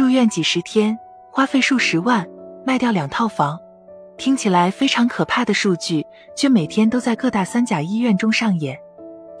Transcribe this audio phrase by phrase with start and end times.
[0.00, 0.98] 住院几十天，
[1.30, 2.26] 花费数十万，
[2.64, 3.60] 卖掉两套房，
[4.16, 8.80] 听起来非常可怕的数据，却每天都在各大三甲医院中上演。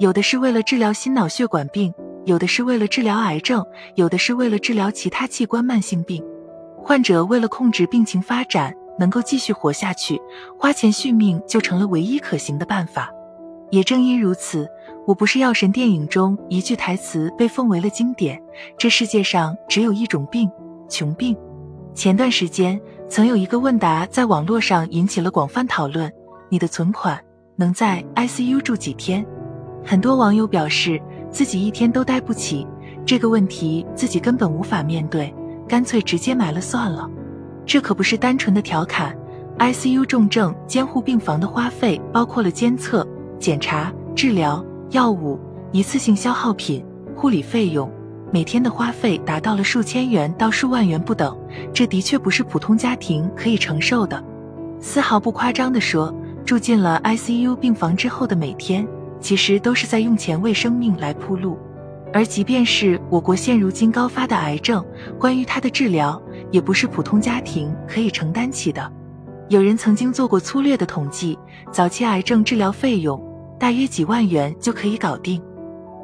[0.00, 1.94] 有的是为了治疗心脑血管病，
[2.26, 6.22] 有的是为了治疗癌症，有的是为了治疗其他器官慢性病。
[6.76, 10.20] 患者为了控制病情发展，能够继续活下去，
[10.58, 13.10] 花钱续命就成了唯一可行的办法。
[13.70, 14.68] 也正因如此，
[15.06, 18.40] 我不是药神电影中一句台词被奉为了经典：
[18.76, 20.50] 这世界上只有一种病，
[20.88, 21.36] 穷病。
[21.94, 26.12] 前段时间曾有一个问答在网络上引起了广泛讨论：
[26.48, 27.20] 你的存款
[27.56, 29.24] 能在 ICU 住几天？
[29.84, 32.66] 很多网友表示自己一天都待不起
[33.06, 35.34] 这个问题，自己根本无法面对，
[35.68, 37.08] 干脆直接埋了算了。
[37.64, 39.16] 这可不是单纯的调侃。
[39.58, 43.06] ICU 重症监护病房的花费包括了监测、
[43.40, 45.40] 检查、治疗、药物、
[45.72, 46.84] 一次性消耗品、
[47.16, 47.90] 护理费用，
[48.30, 51.36] 每天的花费达到了数千元到数万元不等。
[51.72, 54.22] 这的确不是普通家庭可以承受的。
[54.78, 58.86] 丝毫不夸张地说，住进了 ICU 病房之后的每天。
[59.22, 61.58] 其实都是在用钱为生命来铺路，
[62.10, 64.82] 而即便是我国现如今高发的癌症，
[65.18, 66.18] 关于它的治疗，
[66.50, 68.90] 也不是普通家庭可以承担起的。
[69.50, 71.38] 有人曾经做过粗略的统计，
[71.70, 73.22] 早期癌症治疗费用
[73.60, 75.40] 大约几万元就可以搞定，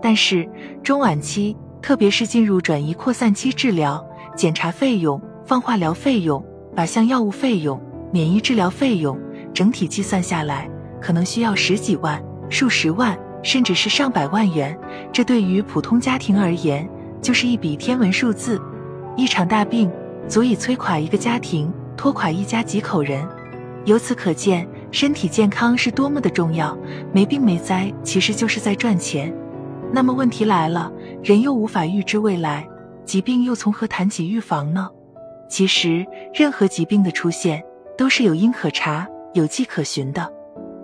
[0.03, 0.47] 但是
[0.83, 6.45] 中晚期，特别是进入转移扩散期治疗，检查费用、放化疗费用、
[6.77, 7.81] 靶向药物费用、
[8.13, 9.19] 免疫治疗费用，
[9.55, 12.23] 整体计算下来，可能需要十几万。
[12.51, 14.79] 数十万，甚至是上百万元，
[15.11, 16.87] 这对于普通家庭而言
[17.23, 18.61] 就是一笔天文数字。
[19.17, 19.91] 一场大病
[20.29, 23.27] 足以摧垮一个家庭，拖垮一家几口人。
[23.87, 26.77] 由此可见，身体健康是多么的重要。
[27.13, 29.35] 没病没灾，其实就是在赚钱。
[29.93, 30.91] 那么问题来了，
[31.23, 32.67] 人又无法预知未来，
[33.05, 34.91] 疾病又从何谈起预防呢？
[35.49, 37.63] 其实，任何疾病的出现
[37.97, 40.33] 都是有因可查、有迹可循的。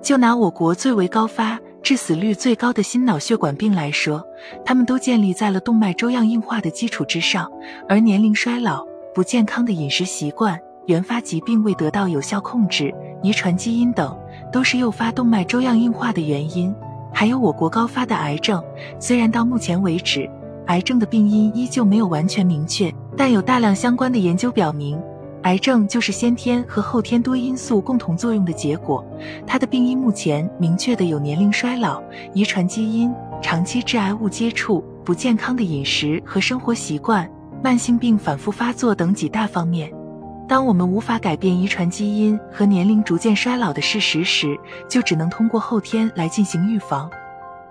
[0.00, 4.24] 就拿我国最为高发、致死率最高的心脑血管病来说，
[4.64, 7.50] 它们都建立在了动脉粥样硬化的基础之上，
[7.88, 14.16] 而年龄衰老、不健康的饮食习惯、原发疾病未得到有效控制、遗传基因等，
[14.52, 16.74] 都是诱发动脉粥样硬化的原因。
[17.12, 18.62] 还有我国高发的癌症，
[18.98, 20.28] 虽然到目前为止，
[20.66, 25.00] 癌症的病因依旧没有完全明确，但有大量相关的研究表明。
[25.42, 29.04] 癌症就是先天和后天多因素共同作用的结果，
[29.46, 32.00] 它的病因目前明确的有年龄衰老、
[32.32, 33.12] 遗传基因、
[33.42, 37.28] 长期致癌物接触、不健康的饮食和生活习惯、
[37.62, 39.92] 慢性病反复发作等几大方面。
[40.52, 44.54] 当我们无法改变遗传基因和年龄逐渐衰老的事实时，
[44.86, 47.10] 就只能通过后天来进行预防。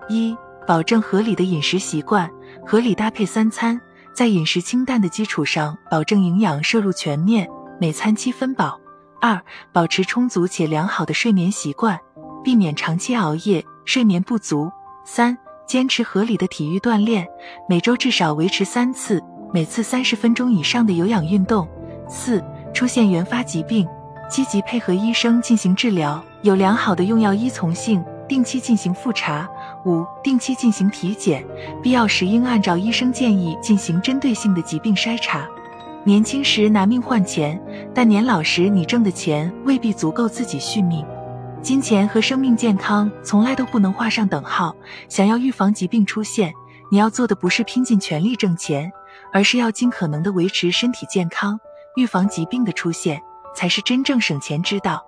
[0.08, 2.28] 一、保证合理的饮食习惯，
[2.66, 3.80] 合理搭配三餐，
[4.12, 7.48] 在饮食清淡的基础上，保证营养摄入全面。
[7.80, 8.80] 每餐七分饱。
[9.20, 9.40] 二、
[9.72, 11.96] 保持充足且良好的睡眠习惯，
[12.42, 14.68] 避免长期熬夜、睡眠不足。
[15.04, 15.38] 三、
[15.68, 17.28] 坚持合理的体育锻炼，
[17.68, 19.22] 每周至少维持三次，
[19.54, 21.68] 每次三十分钟以上的有氧运动。
[22.08, 23.86] 四、出现原发疾病，
[24.28, 29.48] 积极配合医生进行治疗，有良好的用药依从性，定期进行复查。
[29.84, 31.44] 五、定期进行体检，
[31.82, 35.46] 必要时应按照医生建议进行针对性的疾病筛查。
[36.04, 37.60] 年轻时拿命换钱，
[37.94, 41.04] 但年老时你挣的钱未必足够自己续命。
[41.60, 44.74] 金钱和生命健康从来都不能画上等号。
[45.08, 46.52] 想要预防疾病出现，
[46.90, 48.90] 你要做的不是拼尽全力挣钱，
[49.32, 51.60] 而是要尽可能的维持身体健康。
[51.96, 53.22] 预防疾病的出现，
[53.54, 55.04] 才是真正省钱之道。